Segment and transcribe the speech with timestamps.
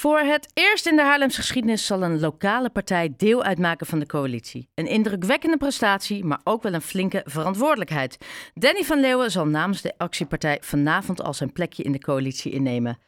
[0.00, 4.06] Voor het eerst in de Haarlemse geschiedenis zal een lokale partij deel uitmaken van de
[4.06, 4.68] coalitie.
[4.74, 8.18] Een indrukwekkende prestatie, maar ook wel een flinke verantwoordelijkheid.
[8.54, 12.98] Danny van Leeuwen zal namens de actiepartij vanavond al zijn plekje in de coalitie innemen.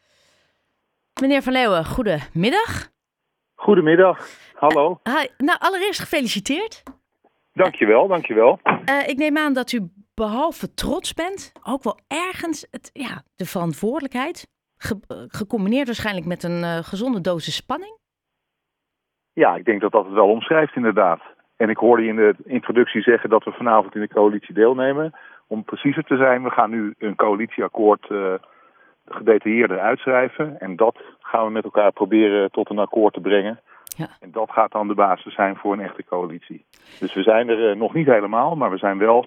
[1.21, 2.89] Meneer van Leeuwen, goedemiddag.
[3.55, 4.99] Goedemiddag, hallo.
[5.03, 5.27] Hi.
[5.37, 6.83] Nou, allereerst gefeliciteerd.
[7.53, 8.59] Dankjewel, dankjewel.
[8.63, 13.45] Uh, ik neem aan dat u behalve trots bent, ook wel ergens het, ja, de
[13.45, 14.47] verantwoordelijkheid
[15.27, 17.99] gecombineerd waarschijnlijk met een uh, gezonde dosis spanning?
[19.33, 21.21] Ja, ik denk dat dat het wel omschrijft inderdaad.
[21.57, 25.13] En ik hoorde je in de introductie zeggen dat we vanavond in de coalitie deelnemen.
[25.47, 28.33] Om preciezer te zijn, we gaan nu een coalitieakkoord uh,
[29.05, 30.59] gedetailleerder uitschrijven.
[30.59, 33.59] En dat gaan we met elkaar proberen tot een akkoord te brengen.
[33.97, 34.07] Ja.
[34.19, 36.65] En dat gaat dan de basis zijn voor een echte coalitie.
[36.99, 39.25] Dus we zijn er uh, nog niet helemaal, maar we zijn wel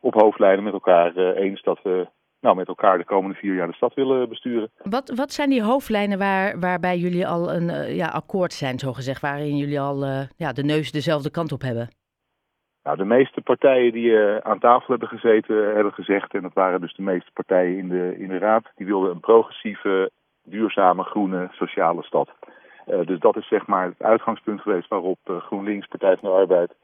[0.00, 2.06] op hoofdlijnen met elkaar eens dat we
[2.44, 4.70] nou, met elkaar de komende vier jaar de stad willen besturen.
[4.82, 9.20] Wat, wat zijn die hoofdlijnen waar, waarbij jullie al een uh, ja, akkoord zijn, zogezegd,
[9.20, 11.88] waarin jullie al uh, ja, de neus dezelfde kant op hebben?
[12.82, 16.80] Nou, de meeste partijen die uh, aan tafel hebben gezeten, hebben gezegd, en dat waren
[16.80, 20.10] dus de meeste partijen in de, in de raad, die wilden een progressieve,
[20.42, 22.28] duurzame, groene, sociale stad.
[23.04, 26.74] dus dat is zeg maar het uitgangspunt geweest waarop GroenLinks, Partij van de Arbeid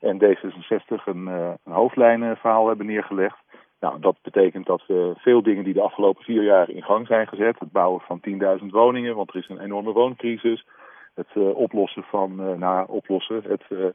[0.00, 1.26] en D66 een,
[1.64, 3.36] een hoofdlijnenverhaal hebben neergelegd.
[3.80, 7.26] Nou, dat betekent dat we veel dingen die de afgelopen vier jaar in gang zijn
[7.26, 8.20] gezet, het bouwen van
[8.60, 10.66] 10.000 woningen, want er is een enorme wooncrisis,
[11.14, 13.86] het uh, oplossen van, uh, nou, oplossen, het uh,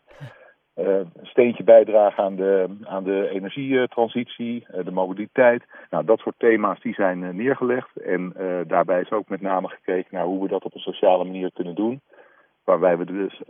[1.22, 5.64] steentje bijdragen aan de, aan de energietransitie, de mobiliteit.
[5.90, 8.34] Nou, dat soort thema's die zijn neergelegd en
[8.68, 11.76] daarbij is ook met name gekeken naar hoe we dat op een sociale manier kunnen
[11.76, 12.02] doen.
[12.64, 13.42] Waarbij we dus,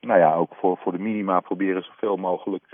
[0.00, 2.64] nou ja, ook voor, voor de minima proberen zoveel mogelijk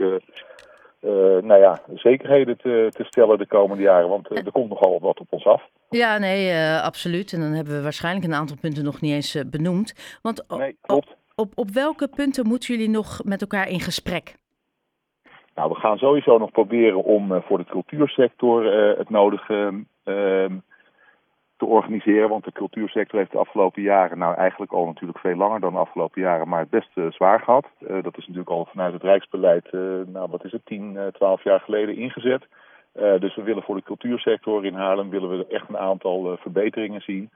[1.00, 4.08] uh, nou ja, zekerheden te, te, stellen de komende jaren.
[4.08, 5.62] Want uh, er komt nogal wat op ons af.
[5.90, 7.32] Ja, nee, uh, absoluut.
[7.32, 10.18] En dan hebben we waarschijnlijk een aantal punten nog niet eens benoemd.
[10.22, 11.16] Want nee, klopt.
[11.34, 14.34] Op, op welke punten moeten jullie nog met elkaar in gesprek?
[15.54, 18.64] Nou, we gaan sowieso nog proberen om voor de cultuursector
[18.98, 20.56] het nodige ehm,
[21.56, 22.28] te organiseren.
[22.28, 25.78] Want de cultuursector heeft de afgelopen jaren, nou eigenlijk al natuurlijk veel langer dan de
[25.78, 27.66] afgelopen jaren, maar het best uh, zwaar gehad.
[27.80, 31.42] Uh, dat is natuurlijk al vanuit het Rijksbeleid, uh, nou wat is het, 10, 12
[31.44, 32.46] jaar geleden ingezet.
[32.94, 37.30] dus we willen voor de cultuursector in Haarlem willen we echt een aantal verbeteringen zien.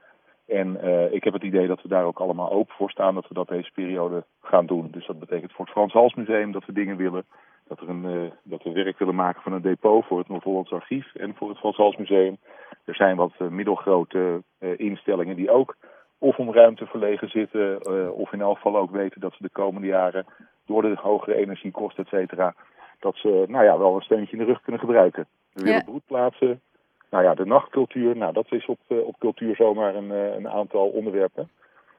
[0.47, 0.79] En
[1.13, 3.47] ik heb het idee dat we daar ook allemaal open voor staan dat we dat
[3.47, 4.87] deze periode gaan doen.
[4.91, 7.25] Dus dat betekent voor het Frans Hals Museum dat we dingen willen.
[7.71, 11.15] Dat, er een, dat we werk willen maken van een depot voor het Noord-Hollands Archief
[11.15, 12.37] en voor het Frans Hals Museum.
[12.85, 15.75] Er zijn wat uh, middelgrote uh, instellingen die ook
[16.17, 19.87] of om ruimte verlegen zitten, of in elk geval ook weten dat ze de komende
[19.87, 20.25] jaren
[20.65, 22.53] door de hogere energiekosten, et cetera,
[22.99, 25.27] dat ze nou ja, wel een steuntje in de rug kunnen gebruiken.
[25.53, 25.83] We willen ja.
[25.83, 26.61] broedplaatsen.
[27.09, 31.49] Nou ja, de nachtcultuur, nou dat is op, op cultuur zomaar een, een aantal onderwerpen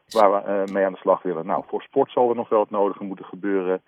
[0.08, 1.46] waar we mee aan de slag willen.
[1.46, 3.82] Nou, voor sport zal er nog wel het nodige moeten gebeuren.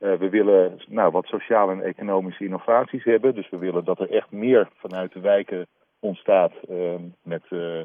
[0.00, 3.34] Uh, we willen nou, wat sociale en economische innovaties hebben.
[3.34, 5.66] Dus we willen dat er echt meer vanuit de wijken
[5.98, 7.80] ontstaat uh, met, uh,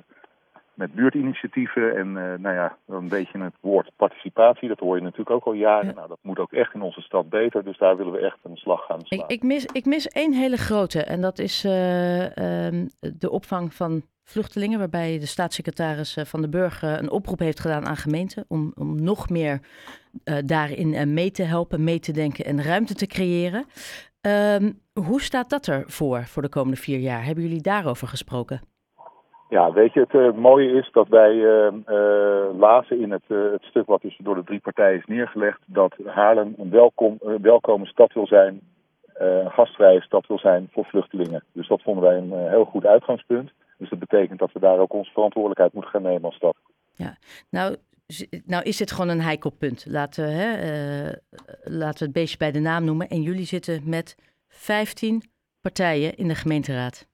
[0.79, 1.97] met buurtinitiatieven.
[1.97, 4.67] En nou ja, een beetje het woord participatie.
[4.67, 5.87] Dat hoor je natuurlijk ook al jaren.
[5.87, 5.93] Ja.
[5.93, 7.63] Nou, dat moet ook echt in onze stad beter.
[7.63, 9.19] Dus daar willen we echt een slag gaan slaan.
[9.19, 11.03] Ik, ik, mis, ik mis één hele grote.
[11.03, 17.11] En dat is ehm, de opvang van vluchtelingen, waarbij de staatssecretaris Van de Burg een
[17.11, 19.59] oproep heeft gedaan aan gemeenten om, om nog meer
[20.23, 23.65] uh, daarin mee te helpen, mee te denken en ruimte te creëren.
[24.21, 27.25] Um, hoe staat dat er voor, voor de komende vier jaar?
[27.25, 28.61] Hebben jullie daarover gesproken?
[29.49, 31.35] Ja, weet je, het uh, mooie is dat wij
[32.57, 36.53] lazen in het, het, stuk wat dus door de drie partijen is neergelegd, dat Haarlem
[36.57, 38.61] een welkom, welkome stad wil zijn,
[39.13, 41.43] een gastvrije stad wil zijn voor vluchtelingen.
[41.51, 43.51] Dus dat vonden wij een heel goed uitgangspunt.
[43.77, 46.55] Dus dat betekent dat we daar ook onze verantwoordelijkheid moeten gaan nemen als stad.
[46.93, 47.17] Ja,
[47.49, 47.75] nou,
[48.45, 49.85] nou is dit gewoon een heikel punt.
[49.89, 51.11] Laten, uh,
[51.63, 53.07] laten we het beestje bij de naam noemen.
[53.07, 54.15] En jullie zitten met
[54.47, 55.23] 15
[55.61, 57.08] partijen in de gemeenteraad.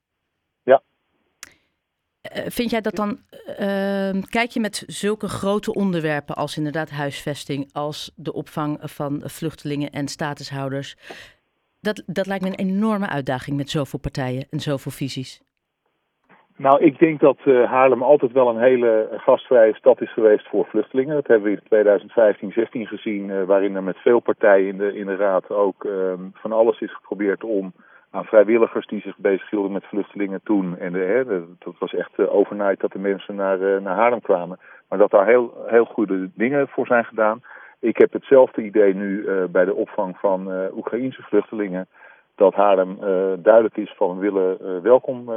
[2.25, 7.69] Uh, vind jij dat dan, uh, kijk je met zulke grote onderwerpen als inderdaad huisvesting,
[7.73, 10.95] als de opvang van vluchtelingen en statushouders.
[11.81, 15.43] Dat, dat lijkt me een enorme uitdaging met zoveel partijen en zoveel visies.
[16.57, 20.65] Nou, ik denk dat uh, Haarlem altijd wel een hele gastvrije stad is geweest voor
[20.65, 21.15] vluchtelingen.
[21.15, 24.97] Dat hebben we in 2015, 16 gezien, uh, waarin er met veel partijen in de,
[24.97, 27.73] in de raad ook uh, van alles is geprobeerd om
[28.15, 30.77] aan vrijwilligers die zich bezighielden met vluchtelingen toen.
[30.77, 31.25] En de, hè,
[31.59, 34.59] dat was echt overnight dat de mensen naar, naar Haarlem kwamen.
[34.89, 37.43] Maar dat daar heel, heel goede dingen voor zijn gedaan.
[37.79, 41.87] Ik heb hetzelfde idee nu bij de opvang van Oekraïnse vluchtelingen
[42.35, 42.97] dat Haarlem
[43.41, 45.29] duidelijk is van we willen welkom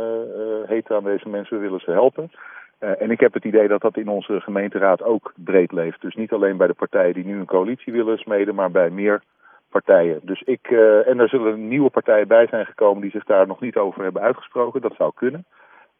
[0.67, 2.31] heten aan deze mensen, we willen ze helpen.
[2.79, 6.01] en ik heb het idee dat dat in onze gemeenteraad ook breed leeft.
[6.01, 9.23] Dus niet alleen bij de partijen die nu een coalitie willen smeden, maar bij meer
[9.69, 10.20] partijen.
[10.23, 10.67] Dus ik,
[11.06, 14.23] en er zullen nieuwe partijen bij zijn gekomen die zich daar nog niet over hebben
[14.23, 14.81] uitgesproken.
[14.81, 15.47] Dat zou kunnen.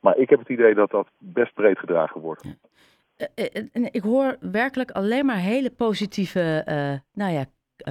[0.00, 2.56] Maar ik heb het idee dat dat best breed gedragen wordt.
[3.91, 6.62] ik hoor werkelijk alleen maar hele positieve
[7.12, 7.44] nou ja,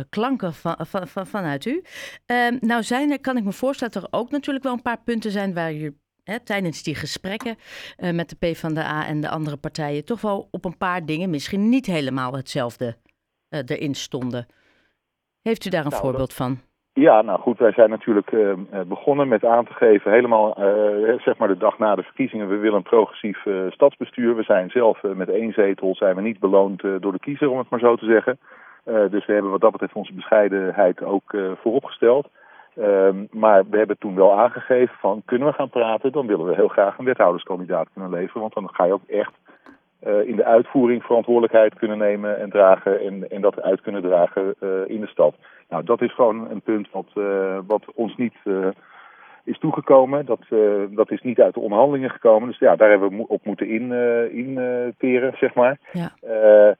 [0.09, 1.83] klanken van, van, van, vanuit u.
[2.27, 5.01] Uh, nou zijn er, kan ik me voorstellen dat er ook natuurlijk wel een paar
[5.03, 5.93] punten zijn waar je
[6.23, 7.55] hè, tijdens die gesprekken
[8.11, 11.85] met de PvdA en de andere partijen toch wel op een paar dingen misschien niet
[11.85, 12.95] helemaal hetzelfde
[13.49, 14.45] erin stonden.
[15.47, 16.59] Heeft u daar een nou, voorbeeld van?
[16.93, 18.53] Ja, nou goed, wij zijn natuurlijk uh,
[18.87, 22.55] begonnen met aan te geven, helemaal uh, zeg maar de dag na de verkiezingen, we
[22.55, 24.35] willen een progressief uh, stadsbestuur.
[24.35, 27.69] We zijn zelf met één zetel, zijn we niet beloond door de kiezer, om het
[27.69, 28.39] maar zo te zeggen.
[29.11, 32.27] dus we hebben wat dat betreft onze bescheidenheid ook vooropgesteld.
[32.75, 36.55] Ehm, maar we hebben toen wel aangegeven van, kunnen we gaan praten, dan willen we
[36.55, 38.41] heel graag een wethouderskandidaat kunnen leveren.
[38.41, 39.33] Want dan ga je ook echt
[39.99, 44.55] in de uitvoering verantwoordelijkheid kunnen nemen en dragen en, en dat uit kunnen dragen
[44.87, 45.35] in de stad.
[45.69, 48.67] Nou, dat is gewoon een punt wat, uh, wat ons niet uh,
[49.43, 50.25] is toegekomen.
[50.25, 52.47] Dat, uh, dat is niet uit de onderhandelingen gekomen.
[52.47, 53.91] Dus ja, daar hebben we op moeten in,
[54.31, 55.77] interen, zeg maar.
[55.91, 56.11] Ja.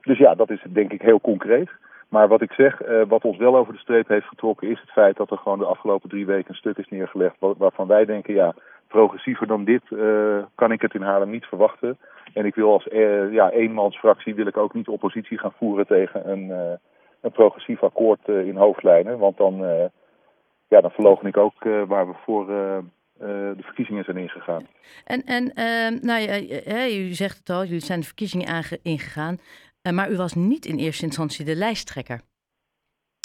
[0.02, 1.70] dus ja, dat is denk ik heel concreet.
[2.10, 5.18] Maar wat ik zeg, wat ons wel over de streep heeft getrokken, is het feit
[5.18, 7.36] dat er gewoon de afgelopen drie weken een stuk is neergelegd.
[7.40, 8.54] Waarvan wij denken, ja,
[8.88, 9.82] progressiever dan dit
[10.56, 11.98] kan ik het in Haarlem niet verwachten.
[12.34, 12.88] En ik wil als
[13.32, 16.80] ja, eenmansfractie wil ik ook niet oppositie gaan voeren tegen een
[17.22, 19.18] een progressief akkoord eh, in hoofdlijnen.
[19.18, 19.86] Want dan, eh,
[20.68, 22.48] ja, dan verlogen ik ook eh, waar we voor
[23.58, 24.68] de verkiezingen zijn ingegaan.
[25.06, 29.38] En, en ehm, nou ja, u zegt het al, jullie zijn de verkiezingen ingegaan.
[29.94, 32.22] maar u was niet in eerste instantie de lijsttrekker.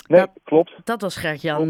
[0.09, 0.81] Nee, dat, klopt.
[0.85, 1.69] Dat was Gert-Jan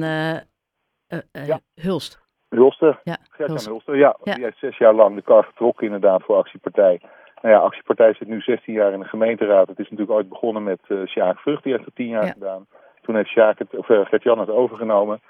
[1.33, 1.61] ja.
[1.75, 2.21] Hulst.
[2.49, 3.01] Hulster.
[3.05, 3.97] Ja, Gert-Jan Hulster.
[3.97, 7.01] Ja, ja, die heeft zes jaar lang de kar getrokken inderdaad voor Actiepartij.
[7.43, 9.69] Nou ja, Actiepartij zit nu 16 jaar in de gemeenteraad.
[9.69, 12.67] Het is natuurlijk ooit begonnen met uh, Sjaak Vrucht, die heeft het 10 jaar gedaan.
[13.03, 15.21] Toen heeft Sjaak het, of, uh, Gert-Jan het overgenomen.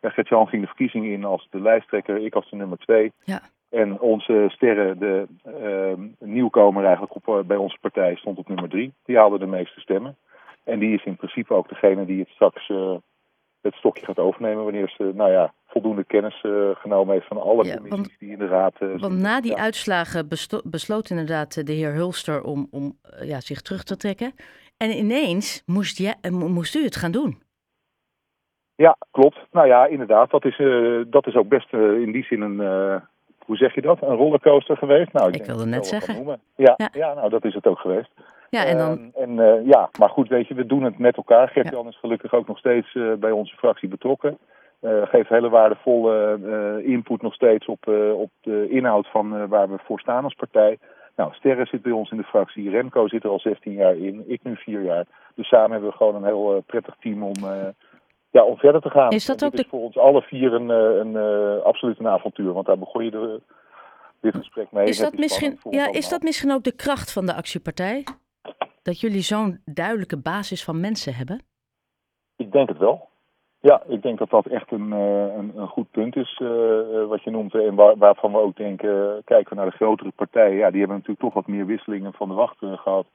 [0.00, 3.12] Ja, Gert-Jan ging de verkiezingen in als de lijsttrekker, ik als de nummer 2.
[3.24, 3.40] Ja.
[3.70, 8.68] En onze sterren, de uh, nieuwkomer eigenlijk op, uh, bij onze partij, stond op nummer
[8.68, 8.92] 3.
[9.04, 10.16] Die haalde de meeste stemmen.
[10.64, 12.68] En die is in principe ook degene die het straks
[13.62, 17.64] het stokje gaat overnemen wanneer ze, nou ja, voldoende kennis uh, genomen heeft van alle
[17.64, 18.74] ja, commissies want, die in de raad...
[18.80, 20.28] Uh, want na die uitslagen
[20.64, 24.32] besloot inderdaad de heer Hulster om, om ja, zich terug te trekken.
[24.76, 27.42] En ineens moest, je, moest u het gaan doen.
[28.74, 29.38] Ja, klopt.
[29.50, 30.30] Nou ja, inderdaad.
[30.30, 30.56] Dat is,
[31.10, 32.58] dat is ook best in die zin een,
[33.46, 35.12] hoe zeg je dat, een rollercoaster geweest.
[35.12, 36.38] Nou, ik, ik wilde net zeggen.
[36.56, 36.88] Ja, ja.
[36.92, 38.10] ja, nou dat is het ook geweest.
[38.50, 38.98] Ja, en dan...
[38.98, 41.48] Uh, en, uh, ja, maar goed, weet je, we doen het met elkaar.
[41.48, 44.38] Gert-Jan is gelukkig ook nog steeds uh, bij onze fractie betrokken.
[44.82, 50.24] Geeft hele waardevolle input nog steeds op, op de inhoud van waar we voor staan
[50.24, 50.78] als partij.
[51.16, 52.70] Nou, Sterren zit bij ons in de fractie.
[52.70, 54.24] Remco zit er al 16 jaar in.
[54.26, 55.06] Ik nu 4 jaar.
[55.34, 57.34] Dus samen hebben we gewoon een heel prettig team om,
[58.30, 59.10] ja, om verder te gaan.
[59.10, 59.62] Is dat ook de...
[59.62, 62.52] is voor ons alle vier een, een, een absoluut een avontuur.
[62.52, 63.40] Want daar begon je de,
[64.20, 64.86] dit gesprek mee.
[64.86, 68.04] Is dat, misschien, ja, is dat misschien ook de kracht van de actiepartij?
[68.82, 71.42] dat jullie zo'n duidelijke basis van mensen hebben?
[72.36, 73.10] Ik denk het wel.
[73.62, 76.48] Ja, ik denk dat dat echt een, eh, een, een goed punt is, uh,
[77.08, 77.54] wat je noemt.
[77.54, 80.56] En waar, waarvan we ook denken, kijken we naar de grotere partijen.
[80.56, 83.06] Ja, die hebben natuurlijk toch wat meer wisselingen van de wacht gehad.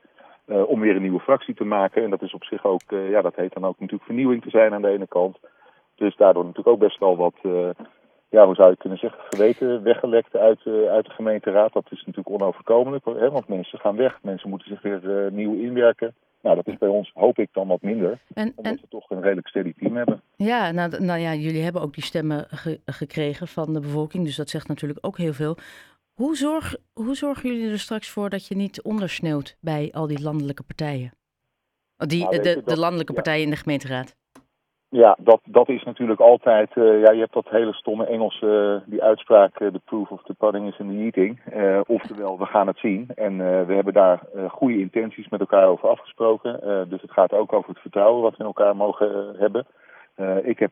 [0.46, 2.04] Om weer een nieuwe fractie te maken.
[2.04, 4.74] En dat is op zich ook, ja, dat heet dan ook natuurlijk vernieuwing te zijn
[4.74, 5.38] aan de ene kant.
[5.96, 7.36] Dus daardoor natuurlijk ook best wel wat
[8.30, 11.74] ja, hoe zou je kunnen zeggen, geweten weggelekt uit, uit de gemeenteraad.
[11.74, 14.20] Dat is natuurlijk onoverkomelijk, hè, want mensen gaan weg.
[14.22, 16.16] Mensen moeten zich weer nieuw inwerken.
[16.48, 18.20] Nou, dat is bij ons, hoop ik, dan wat minder.
[18.34, 20.22] En, omdat we toch een redelijk steady team hebben.
[20.36, 22.48] Ja, nou, nou ja, jullie hebben ook die stemmen
[22.86, 24.26] gekregen van de bevolking.
[24.26, 25.58] Dus dat zegt natuurlijk ook heel veel.
[26.14, 30.22] Hoe, zorg, hoe zorgen jullie er straks voor dat je niet ondersneeuwt bij al die
[30.22, 31.12] landelijke partijen?
[31.98, 34.16] Die, nou, de, de, landelijke partijen in de gemeenteraad?
[34.90, 36.76] Ja, dat, dat is natuurlijk altijd.
[36.76, 40.24] Uh, ja, je hebt dat hele stomme Engelse, uh, die uitspraak: uh, the proof of
[40.24, 41.40] the pudding is in the eating.
[41.88, 43.08] oftewel, we gaan het zien.
[43.16, 46.60] En we hebben daar goede intenties met elkaar over afgesproken.
[46.90, 49.66] dus het gaat ook over het vertrouwen wat we in elkaar mogen hebben.
[50.44, 50.72] ik heb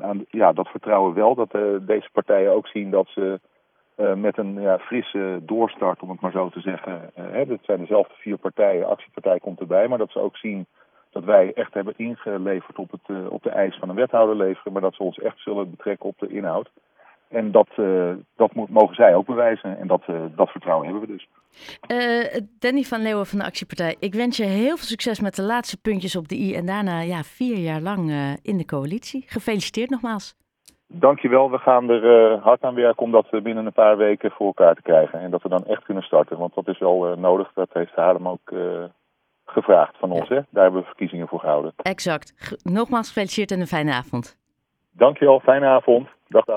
[0.00, 1.50] aan, ja, dat vertrouwen wel dat
[1.80, 3.40] deze partijen ook zien dat ze
[4.16, 7.10] met een ja, frisse doorstart, om het maar zo te zeggen.
[7.14, 10.66] hè, dat zijn dezelfde vier partijen, actiepartij komt erbij, maar dat ze ook zien
[11.16, 14.72] dat wij echt hebben ingeleverd op, het, uh, op de eis van een wethouder leveren,
[14.72, 16.70] maar dat ze ons echt zullen betrekken op de inhoud.
[17.28, 21.06] En dat, uh, dat moet, mogen zij ook bewijzen en dat, uh, dat vertrouwen hebben
[21.06, 21.28] we dus.
[22.58, 25.80] Danny van Leeuwen van de Actiepartij, ik wens je heel veel succes met de laatste
[25.80, 28.00] puntjes op de i en daarna ja, vier jaar lang
[28.42, 29.24] in de coalitie.
[29.26, 30.34] Gefeliciteerd nogmaals.
[30.88, 34.74] Dankjewel, we gaan er hard aan werken om dat binnen een paar weken voor elkaar
[34.74, 35.20] te krijgen.
[35.20, 37.52] En dat we dan echt kunnen starten, want dat is wel nodig.
[37.54, 38.52] Dat heeft Haarlem ook
[39.46, 40.28] gevraagd van ons.
[40.28, 40.40] Hè?
[40.50, 41.72] Daar hebben we verkiezingen voor gehouden.
[41.76, 42.56] Exact.
[42.62, 44.38] Nogmaals gefeliciteerd en een fijne avond.
[44.92, 46.08] Dankjewel, fijne avond.
[46.28, 46.54] Dag, dag.